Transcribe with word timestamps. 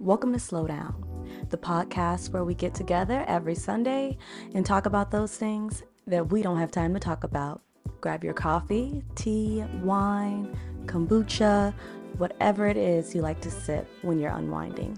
Welcome 0.00 0.32
to 0.32 0.38
Slow 0.38 0.66
Down, 0.66 1.28
the 1.50 1.58
podcast 1.58 2.32
where 2.32 2.42
we 2.42 2.54
get 2.54 2.74
together 2.74 3.22
every 3.28 3.54
Sunday 3.54 4.16
and 4.54 4.64
talk 4.64 4.86
about 4.86 5.10
those 5.10 5.36
things 5.36 5.82
that 6.06 6.32
we 6.32 6.40
don't 6.40 6.56
have 6.56 6.72
time 6.72 6.94
to 6.94 7.00
talk 7.00 7.22
about. 7.22 7.60
Grab 8.00 8.24
your 8.24 8.32
coffee, 8.32 9.02
tea, 9.14 9.62
wine, 9.82 10.56
kombucha, 10.86 11.74
whatever 12.16 12.66
it 12.66 12.78
is 12.78 13.14
you 13.14 13.20
like 13.20 13.42
to 13.42 13.50
sip 13.50 13.86
when 14.00 14.18
you're 14.18 14.32
unwinding. 14.32 14.96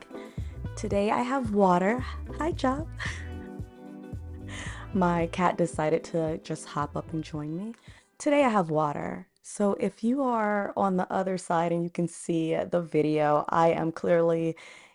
Today 0.76 1.10
I 1.10 1.22
have 1.22 1.52
water. 1.52 2.04
Hi, 2.38 2.52
Job. 2.52 2.86
My 4.94 5.26
cat 5.32 5.58
decided 5.58 6.04
to 6.04 6.38
just 6.44 6.64
hop 6.64 6.96
up 6.96 7.12
and 7.12 7.24
join 7.24 7.56
me. 7.56 7.74
Today 8.18 8.44
I 8.44 8.48
have 8.50 8.70
water. 8.70 9.26
So 9.42 9.72
if 9.80 10.04
you 10.04 10.22
are 10.22 10.72
on 10.76 10.96
the 10.96 11.12
other 11.12 11.36
side 11.38 11.72
and 11.72 11.82
you 11.82 11.90
can 11.90 12.06
see 12.06 12.54
the 12.54 12.80
video, 12.80 13.44
I 13.48 13.70
am 13.70 13.90
clearly 13.90 14.54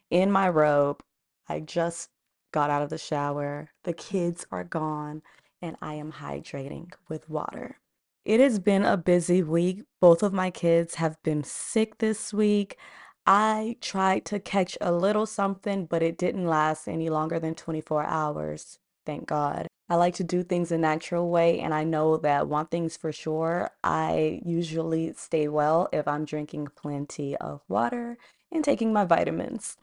in 0.10 0.32
my 0.32 0.50
robe. 0.50 1.02
I 1.48 1.60
just 1.60 2.10
got 2.52 2.70
out 2.70 2.82
of 2.82 2.90
the 2.90 2.98
shower. 2.98 3.70
The 3.84 3.94
kids 3.94 4.46
are 4.52 4.64
gone 4.64 5.22
and 5.62 5.76
I 5.82 5.96
am 5.96 6.14
hydrating 6.14 6.94
with 7.10 7.30
water. 7.30 7.80
It 8.26 8.40
has 8.40 8.60
been 8.60 8.84
a 8.84 8.98
busy 8.98 9.42
week. 9.42 9.84
Both 10.02 10.22
of 10.22 10.34
my 10.34 10.52
kids 10.52 10.96
have 10.96 11.22
been 11.24 11.44
sick 11.44 12.00
this 12.00 12.34
week. 12.34 12.78
I 13.26 13.78
tried 13.82 14.26
to 14.26 14.40
catch 14.40 14.78
a 14.80 14.92
little 14.92 15.26
something, 15.26 15.86
but 15.86 16.04
it 16.04 16.18
didn't 16.18 16.46
last 16.46 16.88
any 16.88 17.10
longer 17.10 17.40
than 17.40 17.56
24 17.56 18.06
hours. 18.06 18.80
Thank 19.06 19.28
God. 19.28 19.68
I 19.90 19.96
like 19.96 20.16
to 20.16 20.24
do 20.24 20.44
things 20.44 20.72
a 20.72 20.78
natural 20.78 21.30
way, 21.30 21.60
and 21.60 21.74
I 21.74 21.86
know 21.86 22.18
that 22.18 22.50
one 22.50 22.68
thing's 22.68 22.98
for 22.98 23.14
sure 23.14 23.72
I 23.84 24.42
usually 24.44 25.14
stay 25.14 25.48
well 25.48 25.88
if 25.94 26.08
I'm 26.08 26.26
drinking 26.26 26.68
plenty 26.76 27.38
of 27.38 27.62
water 27.70 28.18
and 28.52 28.64
taking 28.64 28.92
my 28.92 29.06
vitamins. 29.06 29.78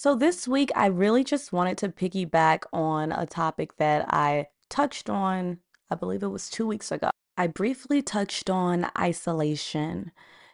So, 0.00 0.14
this 0.14 0.46
week, 0.46 0.70
I 0.76 0.86
really 0.86 1.24
just 1.24 1.52
wanted 1.52 1.76
to 1.78 1.88
piggyback 1.88 2.62
on 2.72 3.10
a 3.10 3.26
topic 3.26 3.78
that 3.78 4.06
I 4.14 4.46
touched 4.68 5.10
on, 5.10 5.58
I 5.90 5.96
believe 5.96 6.22
it 6.22 6.28
was 6.28 6.48
two 6.48 6.68
weeks 6.68 6.92
ago. 6.92 7.10
I 7.36 7.48
briefly 7.48 8.00
touched 8.00 8.48
on 8.48 8.92
isolation. 8.96 10.12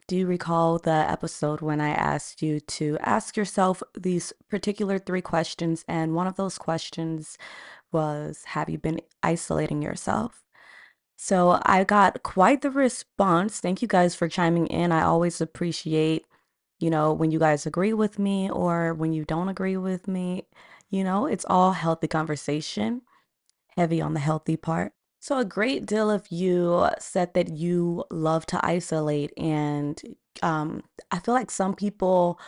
Do 0.08 0.16
you 0.16 0.26
recall 0.26 0.78
the 0.78 0.90
episode 1.10 1.60
when 1.60 1.78
I 1.78 1.90
asked 1.90 2.40
you 2.40 2.58
to 2.58 2.96
ask 3.02 3.36
yourself 3.36 3.82
these 3.92 4.32
particular 4.48 4.98
three 4.98 5.20
questions? 5.20 5.84
And 5.86 6.14
one 6.14 6.26
of 6.26 6.36
those 6.36 6.56
questions 6.56 7.36
was 7.92 8.44
Have 8.46 8.70
you 8.70 8.78
been 8.78 9.02
isolating 9.22 9.82
yourself? 9.82 10.42
So 11.16 11.60
I 11.66 11.84
got 11.84 12.22
quite 12.22 12.62
the 12.62 12.70
response. 12.70 13.60
Thank 13.60 13.82
you 13.82 13.88
guys 13.88 14.14
for 14.14 14.26
chiming 14.26 14.68
in. 14.68 14.90
I 14.90 15.02
always 15.02 15.42
appreciate, 15.42 16.24
you 16.84 16.90
know, 16.90 17.14
when 17.14 17.30
you 17.30 17.38
guys 17.38 17.64
agree 17.64 17.94
with 17.94 18.18
me 18.18 18.50
or 18.50 18.92
when 18.92 19.14
you 19.14 19.24
don't 19.24 19.48
agree 19.48 19.78
with 19.78 20.06
me. 20.06 20.46
You 20.90 21.02
know, 21.02 21.24
it's 21.24 21.46
all 21.48 21.72
healthy 21.72 22.08
conversation, 22.08 23.00
heavy 23.74 24.02
on 24.02 24.12
the 24.12 24.20
healthy 24.20 24.58
part. 24.58 24.92
So, 25.18 25.38
a 25.38 25.46
great 25.46 25.86
deal 25.86 26.10
of 26.10 26.30
you 26.30 26.90
said 26.98 27.32
that 27.32 27.48
you 27.48 28.04
love 28.10 28.44
to 28.46 28.60
isolate, 28.62 29.32
and 29.38 29.98
um, 30.42 30.82
I 31.10 31.20
feel 31.20 31.32
like 31.32 31.50
some 31.50 31.74
people, 31.74 32.38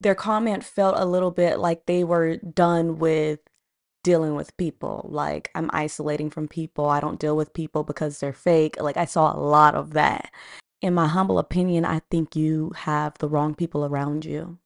their 0.00 0.14
comment 0.14 0.64
felt 0.64 0.94
a 0.96 1.04
little 1.04 1.30
bit 1.30 1.58
like 1.58 1.84
they 1.84 2.02
were 2.02 2.38
done 2.38 2.98
with 2.98 3.40
dealing 4.02 4.34
with 4.36 4.56
people. 4.56 5.06
Like, 5.12 5.50
I'm 5.54 5.68
isolating 5.74 6.30
from 6.30 6.48
people. 6.48 6.88
I 6.88 7.00
don't 7.00 7.20
deal 7.20 7.36
with 7.36 7.52
people 7.52 7.84
because 7.84 8.20
they're 8.20 8.32
fake. 8.32 8.80
Like, 8.80 8.96
I 8.96 9.04
saw 9.04 9.36
a 9.36 9.38
lot 9.38 9.74
of 9.74 9.92
that. 9.92 10.32
In 10.82 10.94
my 10.94 11.06
humble 11.06 11.38
opinion, 11.38 11.84
I 11.84 12.00
think 12.10 12.34
you 12.34 12.72
have 12.74 13.16
the 13.18 13.28
wrong 13.28 13.54
people 13.54 13.84
around 13.84 14.24
you. 14.24 14.58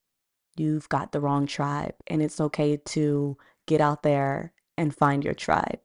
You've 0.56 0.88
got 0.88 1.12
the 1.12 1.20
wrong 1.20 1.46
tribe, 1.46 1.94
and 2.06 2.22
it's 2.22 2.40
okay 2.40 2.78
to 2.78 3.36
get 3.66 3.82
out 3.82 4.02
there 4.02 4.54
and 4.78 4.96
find 4.96 5.22
your 5.22 5.34
tribe. 5.34 5.78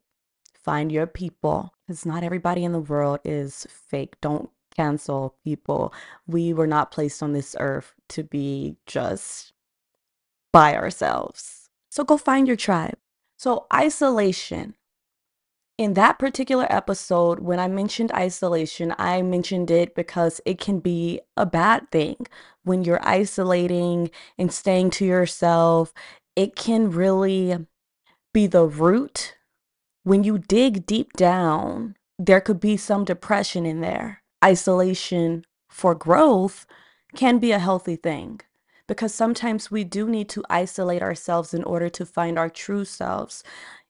Find 0.63 0.89
your 0.89 1.05
people, 1.05 1.73
because 1.85 2.05
not 2.05 2.23
everybody 2.23 2.63
in 2.63 2.71
the 2.71 2.79
world 2.79 3.19
is 3.25 3.67
fake. 3.69 4.15
Don't 4.21 4.49
cancel 4.73 5.35
people. 5.43 5.93
We 6.27 6.53
were 6.53 6.67
not 6.67 6.91
placed 6.91 7.21
on 7.21 7.33
this 7.33 7.53
earth 7.59 7.93
to 8.09 8.23
be 8.23 8.77
just 8.85 9.51
by 10.53 10.75
ourselves. 10.75 11.69
So 11.89 12.05
go 12.05 12.15
find 12.15 12.47
your 12.47 12.55
tribe. 12.55 12.97
So, 13.37 13.65
isolation. 13.73 14.75
In 15.81 15.95
that 15.95 16.19
particular 16.19 16.67
episode, 16.69 17.39
when 17.39 17.59
I 17.59 17.67
mentioned 17.67 18.11
isolation, 18.11 18.93
I 18.99 19.23
mentioned 19.23 19.71
it 19.71 19.95
because 19.95 20.39
it 20.45 20.59
can 20.59 20.79
be 20.79 21.21
a 21.35 21.43
bad 21.43 21.89
thing. 21.89 22.27
When 22.63 22.83
you're 22.83 22.99
isolating 23.01 24.11
and 24.37 24.53
staying 24.53 24.91
to 24.91 25.05
yourself, 25.05 25.91
it 26.35 26.55
can 26.55 26.91
really 26.91 27.65
be 28.31 28.45
the 28.45 28.67
root. 28.67 29.35
When 30.03 30.23
you 30.23 30.37
dig 30.37 30.85
deep 30.85 31.13
down, 31.13 31.95
there 32.19 32.41
could 32.41 32.59
be 32.59 32.77
some 32.77 33.03
depression 33.03 33.65
in 33.65 33.81
there. 33.81 34.21
Isolation 34.45 35.45
for 35.67 35.95
growth 35.95 36.67
can 37.15 37.39
be 37.39 37.51
a 37.53 37.57
healthy 37.57 37.95
thing 37.95 38.41
because 38.87 39.13
sometimes 39.13 39.71
we 39.71 39.83
do 39.83 40.07
need 40.07 40.27
to 40.27 40.43
isolate 40.49 41.01
ourselves 41.01 41.53
in 41.53 41.63
order 41.63 41.89
to 41.89 42.05
find 42.05 42.37
our 42.37 42.49
true 42.49 42.83
selves. 42.83 43.41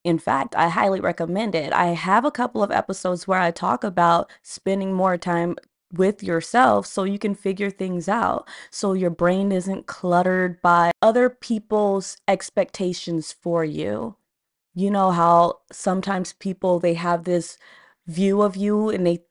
In 0.04 0.18
fact, 0.18 0.56
I 0.56 0.70
highly 0.70 1.00
recommend 1.00 1.54
it. 1.56 1.72
I 1.74 1.88
have 1.88 2.26
a 2.26 2.32
couple 2.32 2.64
of 2.64 2.72
episodes 2.72 3.28
where 3.28 3.40
I 3.40 3.52
talk 3.52 3.84
about 3.84 4.32
spending 4.42 4.94
more 4.94 5.18
time 5.18 5.56
with 5.94 6.24
yourself 6.24 6.86
so 6.88 7.04
you 7.04 7.20
can 7.20 7.36
figure 7.36 7.70
things 7.70 8.08
out. 8.08 8.48
So 8.70 8.94
your 8.94 9.10
brain 9.10 9.52
isn't 9.52 9.88
cluttered 9.88 10.62
by 10.62 10.92
other 11.02 11.30
people's 11.30 12.18
expectations 12.28 13.32
for 13.32 13.64
you. 13.64 14.16
You 14.74 14.90
know 14.90 15.12
how 15.12 15.60
sometimes 15.72 16.34
people 16.34 16.80
they 16.80 16.94
have 16.94 17.26
this 17.26 17.58
view 18.08 18.42
of 18.42 18.56
you 18.56 18.90
and 18.90 19.06
they 19.06 19.24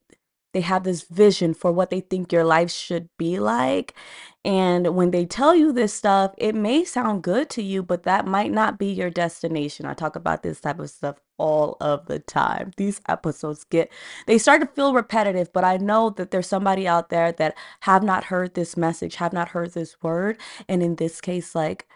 they 0.53 0.61
have 0.63 0.83
this 0.83 1.03
vision 1.03 1.55
for 1.55 1.71
what 1.71 1.91
they 1.91 2.01
think 2.01 2.33
your 2.33 2.45
life 2.45 2.71
should 2.71 3.09
be 3.17 3.39
like. 3.39 3.95
And 4.43 4.95
when 4.95 5.11
they 5.11 5.27
tell 5.27 5.55
you 5.55 5.71
this 5.71 5.93
stuff, 5.93 6.35
it 6.39 6.55
may 6.55 6.85
sound 6.85 7.23
good 7.23 7.51
to 7.51 7.63
you, 7.63 7.83
but 7.83 8.05
that 8.05 8.27
might 8.27 8.51
not 8.51 8.79
be 8.79 8.87
your 8.87 9.11
destination. 9.11 9.85
I 9.85 9.93
talk 9.93 10.17
about 10.17 10.43
this 10.43 10.61
type 10.61 10.79
of 10.79 10.89
stuff 10.89 11.17
all 11.37 11.77
of 11.81 12.07
the 12.07 12.21
time. 12.21 12.73
These 12.79 13.03
episodes 13.07 13.65
get 13.65 13.93
they 14.27 14.39
start 14.39 14.63
to 14.63 14.67
feel 14.67 14.95
repetitive, 14.95 15.53
but 15.53 15.65
I 15.65 15.77
know 15.77 16.09
that 16.11 16.31
there's 16.31 16.47
somebody 16.47 16.89
out 16.89 17.11
there 17.11 17.33
that 17.33 17.55
have 17.81 18.03
not 18.03 18.25
heard 18.25 18.55
this 18.55 18.79
message, 18.79 19.17
have 19.17 19.35
not 19.35 19.51
heard 19.51 19.75
this 19.75 19.97
word, 20.03 20.39
and 20.69 20.83
in 20.83 20.97
this 20.97 21.21
case 21.21 21.55
like 21.55 21.87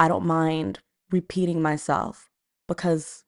I 0.00 0.08
don't 0.08 0.24
mind 0.26 0.78
repeating 1.10 1.60
myself 1.60 2.30
because 2.66 3.24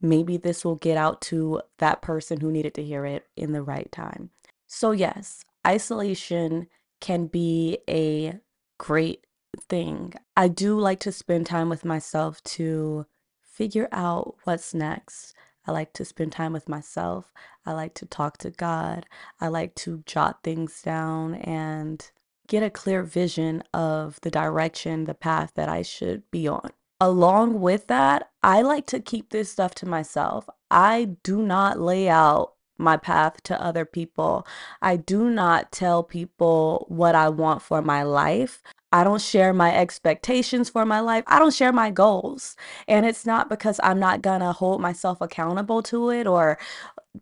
maybe 0.00 0.36
this 0.36 0.64
will 0.64 0.76
get 0.76 0.96
out 0.96 1.20
to 1.20 1.62
that 1.78 2.02
person 2.02 2.40
who 2.40 2.50
needed 2.50 2.74
to 2.74 2.84
hear 2.84 3.04
it 3.06 3.26
in 3.36 3.52
the 3.52 3.62
right 3.62 3.90
time. 3.92 4.30
So, 4.66 4.90
yes, 4.90 5.44
isolation 5.66 6.68
can 7.00 7.26
be 7.26 7.78
a 7.88 8.38
great 8.78 9.26
thing. 9.60 10.14
I 10.36 10.48
do 10.48 10.78
like 10.78 11.00
to 11.00 11.12
spend 11.12 11.46
time 11.46 11.68
with 11.68 11.84
myself 11.84 12.42
to 12.44 13.06
figure 13.42 13.88
out 13.92 14.36
what's 14.44 14.74
next. 14.74 15.34
I 15.66 15.72
like 15.72 15.92
to 15.94 16.04
spend 16.04 16.32
time 16.32 16.52
with 16.52 16.68
myself. 16.68 17.32
I 17.66 17.72
like 17.72 17.94
to 17.94 18.06
talk 18.06 18.38
to 18.38 18.50
God. 18.50 19.06
I 19.40 19.48
like 19.48 19.74
to 19.76 20.02
jot 20.06 20.42
things 20.42 20.80
down 20.82 21.34
and 21.34 22.10
get 22.46 22.62
a 22.62 22.70
clear 22.70 23.02
vision 23.02 23.62
of 23.74 24.20
the 24.22 24.30
direction, 24.30 25.04
the 25.04 25.14
path 25.14 25.52
that 25.54 25.68
I 25.68 25.82
should 25.82 26.22
be 26.30 26.48
on 26.48 26.70
along 27.00 27.60
with 27.60 27.86
that, 27.88 28.30
I 28.42 28.62
like 28.62 28.86
to 28.86 29.00
keep 29.00 29.30
this 29.30 29.50
stuff 29.50 29.74
to 29.76 29.86
myself. 29.86 30.48
I 30.70 31.16
do 31.22 31.42
not 31.42 31.80
lay 31.80 32.08
out 32.08 32.54
my 32.78 32.96
path 32.96 33.42
to 33.44 33.62
other 33.62 33.84
people. 33.84 34.46
I 34.80 34.96
do 34.96 35.30
not 35.30 35.72
tell 35.72 36.02
people 36.02 36.86
what 36.88 37.14
I 37.14 37.28
want 37.28 37.62
for 37.62 37.82
my 37.82 38.02
life. 38.02 38.62
I 38.92 39.04
don't 39.04 39.20
share 39.20 39.52
my 39.52 39.74
expectations 39.76 40.70
for 40.70 40.86
my 40.86 41.00
life. 41.00 41.24
I 41.26 41.38
don't 41.38 41.54
share 41.54 41.72
my 41.72 41.90
goals. 41.90 42.56
And 42.86 43.04
it's 43.04 43.26
not 43.26 43.48
because 43.50 43.78
I'm 43.82 43.98
not 43.98 44.22
going 44.22 44.40
to 44.40 44.52
hold 44.52 44.80
myself 44.80 45.20
accountable 45.20 45.82
to 45.84 46.10
it 46.10 46.26
or, 46.26 46.58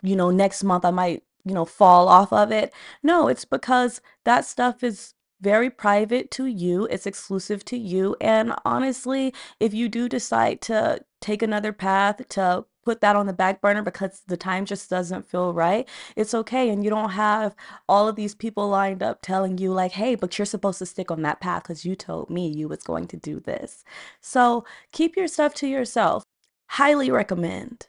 you 0.03 0.15
know, 0.15 0.31
next 0.31 0.63
month 0.63 0.85
I 0.85 0.91
might, 0.91 1.25
you 1.45 1.55
know, 1.55 1.65
fall 1.65 2.09
off 2.09 2.33
of 2.33 2.53
it. 2.53 2.73
No, 3.03 3.29
it's 3.29 3.45
because 3.45 4.01
that 4.25 4.45
stuff 4.45 4.85
is 4.85 5.15
very 5.41 5.71
private 5.71 6.31
to 6.33 6.47
you. 6.47 6.87
It's 6.87 7.07
exclusive 7.07 7.65
to 7.67 7.77
you. 7.77 8.17
And 8.21 8.55
honestly, 8.65 9.35
if 9.61 9.75
you 9.75 9.89
do 9.89 10.09
decide 10.09 10.61
to 10.63 11.05
take 11.21 11.43
another 11.43 11.73
path 11.73 12.27
to 12.31 12.65
put 12.87 13.01
that 13.03 13.17
on 13.17 13.27
the 13.27 13.33
back 13.33 13.61
burner 13.61 13.83
because 13.83 14.23
the 14.29 14.37
time 14.37 14.65
just 14.65 14.89
doesn't 14.89 15.29
feel 15.29 15.53
right, 15.53 15.89
it's 16.15 16.33
okay. 16.35 16.71
And 16.71 16.85
you 16.85 16.89
don't 16.89 17.11
have 17.11 17.55
all 17.89 18.09
of 18.09 18.17
these 18.17 18.35
people 18.35 18.69
lined 18.69 19.03
up 19.03 19.21
telling 19.23 19.59
you, 19.59 19.73
like, 19.73 19.93
hey, 19.93 20.15
but 20.15 20.39
you're 20.39 20.47
supposed 20.47 20.79
to 20.79 20.87
stick 20.87 21.11
on 21.11 21.23
that 21.23 21.41
path 21.41 21.65
because 21.65 21.85
you 21.85 21.97
told 21.97 22.31
me 22.31 22.49
you 22.49 22.69
was 22.69 22.83
going 22.85 23.09
to 23.09 23.17
do 23.17 23.41
this. 23.41 23.85
So 24.21 24.65
keep 24.93 25.17
your 25.17 25.27
stuff 25.27 25.53
to 25.55 25.67
yourself. 25.67 26.23
Highly 26.69 27.11
recommend. 27.11 27.89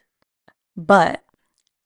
But 0.76 1.22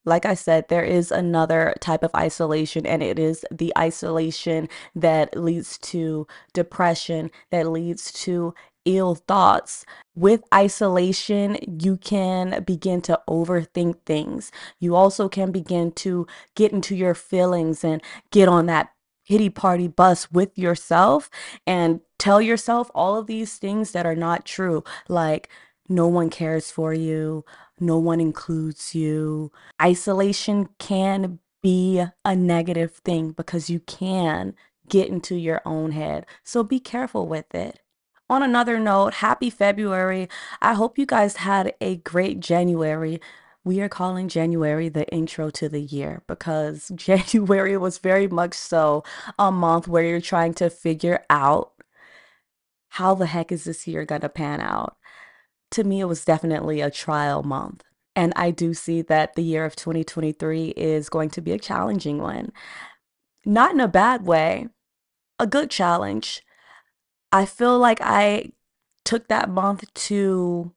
like 0.05 0.27
I 0.27 0.35
said, 0.35 0.69
there 0.69 0.83
is 0.85 1.13
another 1.13 1.75
type 1.81 2.03
of 2.03 2.11
isolation, 2.17 2.87
and 2.87 3.03
it 3.03 3.19
is 3.19 3.45
the 3.53 3.73
isolation 3.79 4.69
that 4.97 5.37
leads 5.37 5.79
to 5.79 6.27
depression, 6.53 7.31
that 7.51 7.69
leads 7.69 8.11
to 8.25 8.55
ill 8.85 9.15
thoughts. 9.15 9.85
With 10.15 10.43
isolation, 10.55 11.57
you 11.81 11.97
can 11.97 12.63
begin 12.65 13.01
to 13.03 13.21
overthink 13.29 13.97
things. 14.05 14.53
You 14.79 14.95
also 14.95 15.29
can 15.29 15.53
begin 15.53 15.93
to 15.93 16.27
get 16.55 16.73
into 16.73 16.95
your 16.95 17.15
feelings 17.15 17.85
and 17.85 18.03
get 18.31 18.49
on 18.49 18.67
that 18.67 18.93
pity 19.27 19.49
party 19.49 19.89
bus 19.89 20.31
with 20.31 20.59
yourself 20.59 21.31
and 21.67 22.01
tell 22.19 22.41
yourself 22.41 22.91
all 22.95 23.17
of 23.17 23.27
these 23.27 23.57
things 23.57 23.93
that 23.93 24.07
are 24.07 24.17
not 24.17 24.45
true, 24.45 24.85
like 25.09 25.49
no 25.89 26.07
one 26.07 26.31
cares 26.31 26.71
for 26.71 26.93
you, 26.93 27.45
no 27.81 27.99
one 27.99 28.21
includes 28.21 28.95
you. 28.95 29.51
Isolation 29.81 30.69
can 30.79 31.39
be 31.63 32.05
a 32.25 32.37
negative 32.37 32.95
thing 32.97 33.31
because 33.31 33.71
you 33.71 33.81
can 33.81 34.55
get 34.89 35.09
into 35.09 35.37
your 35.37 35.63
own 35.65 35.93
head. 35.93 36.27
So 36.43 36.63
be 36.63 36.81
careful 36.81 37.27
with 37.27 37.55
it. 37.55 37.81
On 38.31 38.43
another 38.43 38.79
note, 38.79 39.15
happy 39.15 39.51
February. 39.51 40.29
I 40.61 40.75
hope 40.75 40.99
you 40.99 41.07
guys 41.07 41.37
had 41.37 41.75
a 41.81 41.97
great 41.97 42.41
January. 42.41 43.21
We 43.65 43.81
are 43.81 43.89
calling 43.89 44.29
January 44.29 44.89
the 44.89 45.07
intro 45.13 45.51
to 45.51 45.69
the 45.69 45.81
year 45.81 46.23
because 46.27 46.91
January 46.95 47.77
was 47.77 47.99
very 47.99 48.29
much 48.29 48.55
so 48.55 49.05
a 49.39 49.53
month 49.53 49.87
where 49.87 50.05
you're 50.05 50.21
trying 50.21 50.55
to 50.55 50.71
figure 50.71 51.25
out 51.31 51.73
how 52.91 53.15
the 53.15 53.27
heck 53.27 53.51
is 53.53 53.65
this 53.65 53.87
year 53.87 54.05
going 54.05 54.21
to 54.21 54.29
pan 54.29 54.61
out. 54.61 54.97
To 55.73 55.85
me, 55.85 56.01
it 56.01 56.05
was 56.05 56.25
definitely 56.25 56.81
a 56.81 56.91
trial 56.91 57.43
month. 57.43 57.83
And 58.15 58.33
I 58.37 58.51
do 58.51 58.75
see 58.75 59.01
that 59.03 59.35
the 59.35 59.43
year 59.43 59.65
of 59.65 59.75
2023 59.77 60.69
is 60.71 61.09
going 61.09 61.31
to 61.31 61.41
be 61.41 61.53
a 61.53 61.59
challenging 61.59 62.19
one. 62.19 62.53
Not 63.47 63.73
in 63.73 63.81
a 63.81 63.89
bad 63.89 64.27
way, 64.27 64.69
a 65.39 65.47
good 65.47 65.71
challenge. 65.71 66.43
I 67.33 67.47
feel 67.47 67.79
like 67.79 68.01
I 68.03 68.53
took 69.05 69.29
that 69.29 69.49
month 69.49 69.93
to 69.95 70.73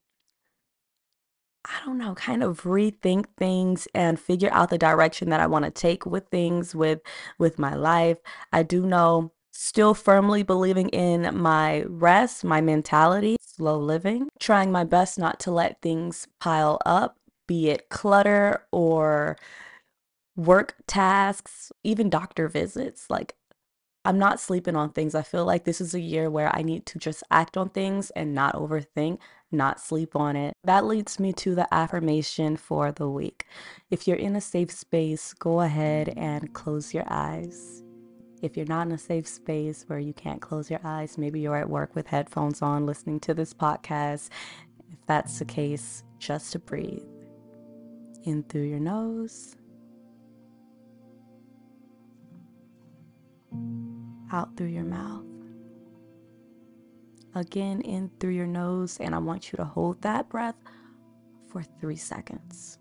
I 1.67 1.83
don't 1.83 1.97
know, 1.97 2.13
kind 2.13 2.43
of 2.43 2.61
rethink 2.61 3.25
things 3.37 3.87
and 3.95 4.19
figure 4.19 4.49
out 4.51 4.69
the 4.69 4.77
direction 4.77 5.29
that 5.31 5.39
I 5.39 5.47
want 5.47 5.65
to 5.65 5.71
take 5.71 6.05
with 6.05 6.27
things 6.27 6.75
with 6.75 7.01
with 7.39 7.57
my 7.57 7.73
life. 7.73 8.19
I 8.53 8.63
do 8.63 8.85
know 8.85 9.31
still 9.51 9.93
firmly 9.93 10.43
believing 10.43 10.89
in 10.89 11.35
my 11.37 11.83
rest, 11.87 12.43
my 12.43 12.61
mentality, 12.61 13.37
slow 13.41 13.79
living, 13.79 14.29
trying 14.39 14.71
my 14.71 14.83
best 14.83 15.17
not 15.17 15.39
to 15.41 15.51
let 15.51 15.81
things 15.81 16.27
pile 16.39 16.79
up, 16.85 17.17
be 17.47 17.69
it 17.69 17.89
clutter 17.89 18.65
or 18.71 19.37
work 20.35 20.75
tasks, 20.87 21.71
even 21.83 22.09
doctor 22.09 22.47
visits. 22.47 23.09
Like 23.09 23.35
I'm 24.05 24.19
not 24.19 24.39
sleeping 24.39 24.75
on 24.75 24.91
things. 24.91 25.15
I 25.15 25.23
feel 25.23 25.45
like 25.45 25.63
this 25.63 25.81
is 25.81 25.95
a 25.95 25.99
year 25.99 26.29
where 26.29 26.55
I 26.55 26.61
need 26.61 26.85
to 26.85 26.99
just 26.99 27.23
act 27.31 27.57
on 27.57 27.69
things 27.69 28.11
and 28.11 28.35
not 28.35 28.53
overthink, 28.53 29.17
not 29.51 29.79
sleep 29.79 30.15
on 30.15 30.35
it. 30.35 30.53
That 30.63 30.85
leads 30.85 31.19
me 31.19 31.33
to 31.33 31.55
the 31.55 31.73
affirmation 31.73 32.55
for 32.55 32.91
the 32.91 33.09
week. 33.09 33.47
If 33.89 34.07
you're 34.07 34.15
in 34.15 34.35
a 34.35 34.41
safe 34.41 34.71
space, 34.71 35.33
go 35.33 35.61
ahead 35.61 36.13
and 36.15 36.53
close 36.53 36.93
your 36.93 37.05
eyes. 37.07 37.81
If 38.43 38.55
you're 38.55 38.67
not 38.67 38.85
in 38.85 38.93
a 38.93 38.97
safe 38.99 39.27
space 39.27 39.85
where 39.87 39.97
you 39.97 40.13
can't 40.13 40.39
close 40.39 40.69
your 40.69 40.81
eyes, 40.83 41.17
maybe 41.17 41.39
you're 41.39 41.57
at 41.57 41.69
work 41.69 41.95
with 41.95 42.05
headphones 42.05 42.61
on 42.61 42.85
listening 42.85 43.19
to 43.21 43.33
this 43.33 43.55
podcast. 43.55 44.29
If 44.91 45.03
that's 45.07 45.39
the 45.39 45.45
case, 45.45 46.03
just 46.19 46.51
to 46.51 46.59
breathe 46.59 47.01
in 48.23 48.43
through 48.43 48.65
your 48.65 48.79
nose 48.79 49.55
out 54.31 54.55
through 54.57 54.67
your 54.67 54.83
mouth. 54.83 55.23
Again, 57.33 57.81
in 57.81 58.09
through 58.19 58.31
your 58.31 58.47
nose, 58.47 58.97
and 58.99 59.13
I 59.13 59.17
want 59.17 59.51
you 59.51 59.57
to 59.57 59.65
hold 59.65 60.01
that 60.01 60.29
breath 60.29 60.55
for 61.49 61.61
three 61.63 61.97
seconds. 61.97 62.79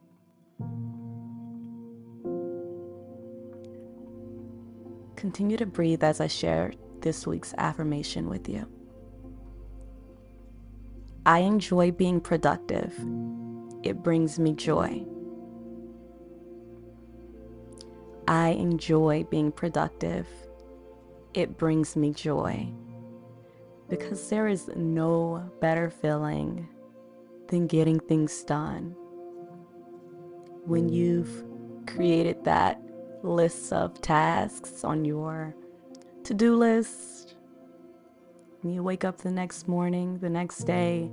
Continue 5.17 5.57
to 5.57 5.67
breathe 5.67 6.05
as 6.05 6.21
I 6.21 6.29
share 6.29 6.73
this 7.01 7.27
week's 7.27 7.55
affirmation 7.59 8.29
with 8.29 8.49
you. 8.49 8.69
I 11.27 11.41
enjoy 11.41 11.91
being 11.91 12.21
productive. 12.21 12.95
It 13.83 14.03
brings 14.03 14.39
me 14.39 14.53
joy. 14.53 15.05
I 18.29 18.51
enjoy 18.51 19.25
being 19.25 19.51
productive 19.51 20.27
it 21.35 21.59
brings 21.59 21.97
me 21.97 22.13
joy 22.13 22.69
because 23.89 24.29
there 24.31 24.47
is 24.47 24.71
no 24.77 25.51
better 25.61 25.91
feeling 25.91 26.67
than 27.49 27.67
getting 27.67 28.01
things 28.01 28.43
done. 28.45 28.95
When 30.65 30.89
you've 30.89 31.45
created 31.87 32.45
that 32.45 32.81
list 33.23 33.73
of 33.73 34.01
tasks 34.01 34.85
on 34.85 35.05
your 35.05 35.55
to 36.25 36.33
do 36.33 36.57
list, 36.57 37.35
and 38.63 38.75
you 38.75 38.83
wake 38.83 39.05
up 39.05 39.19
the 39.19 39.31
next 39.31 39.69
morning, 39.69 40.19
the 40.19 40.31
next 40.31 40.65
day, 40.65 41.11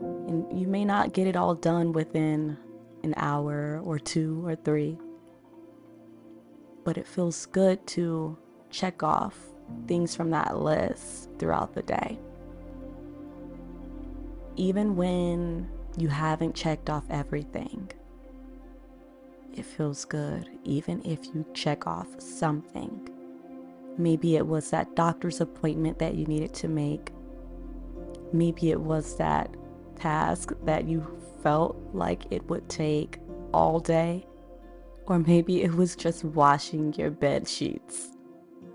and 0.00 0.58
you 0.58 0.66
may 0.66 0.86
not 0.86 1.12
get 1.12 1.26
it 1.26 1.36
all 1.36 1.54
done 1.54 1.92
within 1.92 2.56
an 3.02 3.12
hour 3.18 3.80
or 3.84 3.98
two 3.98 4.42
or 4.46 4.56
three, 4.56 4.98
but 6.82 6.96
it 6.96 7.06
feels 7.06 7.44
good 7.46 7.86
to 7.88 8.38
check 8.70 9.02
off 9.02 9.36
things 9.86 10.14
from 10.14 10.30
that 10.30 10.58
list 10.58 11.28
throughout 11.38 11.74
the 11.74 11.82
day. 11.82 12.18
Even 14.56 14.96
when 14.96 15.68
you 15.96 16.08
haven't 16.08 16.54
checked 16.54 16.90
off 16.90 17.04
everything, 17.10 17.90
it 19.54 19.64
feels 19.64 20.04
good, 20.04 20.48
even 20.64 21.04
if 21.04 21.26
you 21.26 21.44
check 21.54 21.86
off 21.86 22.20
something. 22.20 23.08
Maybe 23.98 24.36
it 24.36 24.46
was 24.46 24.70
that 24.70 24.94
doctor's 24.94 25.40
appointment 25.40 25.98
that 25.98 26.14
you 26.14 26.24
needed 26.26 26.54
to 26.54 26.68
make. 26.68 27.12
Maybe 28.32 28.70
it 28.70 28.80
was 28.80 29.16
that 29.16 29.54
task 29.96 30.52
that 30.64 30.86
you 30.86 31.06
felt 31.42 31.76
like 31.92 32.22
it 32.30 32.48
would 32.48 32.68
take 32.68 33.18
all 33.52 33.80
day. 33.80 34.26
Or 35.06 35.18
maybe 35.18 35.62
it 35.62 35.74
was 35.74 35.96
just 35.96 36.24
washing 36.24 36.94
your 36.94 37.10
bed 37.10 37.48
sheets. 37.48 38.10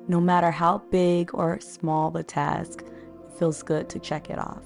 No 0.08 0.22
matter 0.22 0.52
how 0.52 0.80
big 0.92 1.32
or 1.34 1.60
small 1.60 2.12
the 2.12 2.24
task, 2.24 2.84
it 2.84 3.38
feels 3.40 3.64
good 3.64 3.90
to 3.90 4.00
check 4.00 4.30
it 4.30 4.38
off 4.38 4.64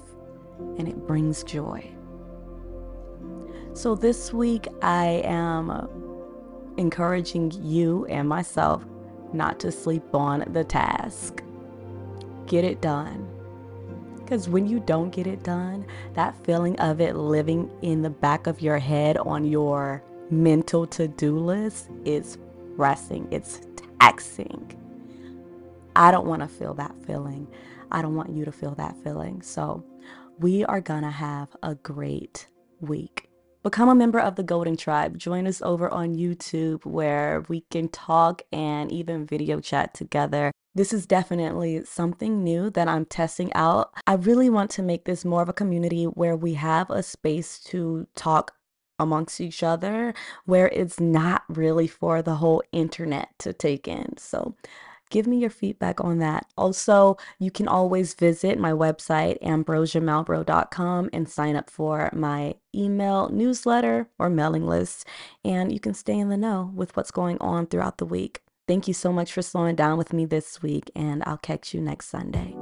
and 0.78 0.86
it 0.86 1.06
brings 1.06 1.42
joy. 1.42 1.90
So 3.72 3.94
this 3.94 4.32
week, 4.32 4.68
I 4.82 5.22
am 5.24 5.88
encouraging 6.76 7.52
you 7.62 8.04
and 8.06 8.28
myself 8.28 8.84
not 9.32 9.58
to 9.60 9.72
sleep 9.72 10.14
on 10.14 10.44
the 10.52 10.64
task. 10.64 11.42
Get 12.46 12.64
it 12.64 12.82
done. 12.82 13.26
Because 14.18 14.48
when 14.48 14.66
you 14.66 14.80
don't 14.80 15.10
get 15.10 15.26
it 15.26 15.42
done, 15.42 15.86
that 16.14 16.36
feeling 16.44 16.78
of 16.80 17.00
it 17.00 17.16
living 17.16 17.70
in 17.82 18.02
the 18.02 18.10
back 18.10 18.46
of 18.46 18.60
your 18.60 18.78
head 18.78 19.16
on 19.18 19.44
your 19.44 20.02
mental 20.30 20.86
to 20.88 21.08
do 21.08 21.38
list 21.38 21.88
is 22.04 22.38
pressing, 22.76 23.26
it's 23.30 23.60
taxing. 23.98 24.79
I 26.00 26.10
don't 26.10 26.26
want 26.26 26.40
to 26.40 26.48
feel 26.48 26.72
that 26.74 26.94
feeling. 27.06 27.46
I 27.92 28.00
don't 28.00 28.16
want 28.16 28.32
you 28.32 28.46
to 28.46 28.52
feel 28.52 28.74
that 28.76 28.96
feeling. 29.04 29.42
So, 29.42 29.84
we 30.38 30.64
are 30.64 30.80
going 30.80 31.02
to 31.02 31.10
have 31.10 31.54
a 31.62 31.74
great 31.74 32.46
week. 32.80 33.28
Become 33.62 33.90
a 33.90 33.94
member 33.94 34.18
of 34.18 34.36
the 34.36 34.42
Goldn 34.42 34.78
Tribe. 34.78 35.18
Join 35.18 35.46
us 35.46 35.60
over 35.60 35.90
on 35.90 36.16
YouTube 36.16 36.86
where 36.86 37.44
we 37.50 37.66
can 37.70 37.90
talk 37.90 38.40
and 38.50 38.90
even 38.90 39.26
video 39.26 39.60
chat 39.60 39.92
together. 39.92 40.52
This 40.74 40.94
is 40.94 41.04
definitely 41.04 41.84
something 41.84 42.42
new 42.42 42.70
that 42.70 42.88
I'm 42.88 43.04
testing 43.04 43.52
out. 43.52 43.92
I 44.06 44.14
really 44.14 44.48
want 44.48 44.70
to 44.70 44.82
make 44.82 45.04
this 45.04 45.26
more 45.26 45.42
of 45.42 45.50
a 45.50 45.52
community 45.52 46.04
where 46.04 46.34
we 46.34 46.54
have 46.54 46.88
a 46.88 47.02
space 47.02 47.58
to 47.64 48.06
talk 48.14 48.54
amongst 48.98 49.38
each 49.38 49.62
other, 49.62 50.14
where 50.46 50.68
it's 50.68 50.98
not 50.98 51.42
really 51.50 51.86
for 51.86 52.22
the 52.22 52.36
whole 52.36 52.62
internet 52.72 53.28
to 53.40 53.52
take 53.52 53.86
in. 53.86 54.16
So 54.16 54.54
give 55.10 55.26
me 55.26 55.38
your 55.38 55.50
feedback 55.50 56.02
on 56.02 56.18
that. 56.18 56.46
Also, 56.56 57.16
you 57.38 57.50
can 57.50 57.68
always 57.68 58.14
visit 58.14 58.58
my 58.58 58.72
website, 58.72 59.40
ambrosiamalbrough.com, 59.42 61.10
and 61.12 61.28
sign 61.28 61.56
up 61.56 61.68
for 61.68 62.10
my 62.12 62.54
email 62.74 63.28
newsletter 63.28 64.08
or 64.18 64.30
mailing 64.30 64.66
list. 64.66 65.06
And 65.44 65.72
you 65.72 65.80
can 65.80 65.94
stay 65.94 66.18
in 66.18 66.28
the 66.28 66.36
know 66.36 66.70
with 66.74 66.96
what's 66.96 67.10
going 67.10 67.38
on 67.38 67.66
throughout 67.66 67.98
the 67.98 68.06
week. 68.06 68.42
Thank 68.66 68.86
you 68.86 68.94
so 68.94 69.12
much 69.12 69.32
for 69.32 69.42
slowing 69.42 69.74
down 69.74 69.98
with 69.98 70.12
me 70.12 70.24
this 70.24 70.62
week, 70.62 70.90
and 70.94 71.24
I'll 71.26 71.38
catch 71.38 71.74
you 71.74 71.80
next 71.80 72.06
Sunday. 72.06 72.54